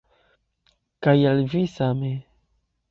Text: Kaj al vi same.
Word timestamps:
Kaj 1.07 1.15
al 1.33 1.45
vi 1.53 1.63
same. 1.77 2.13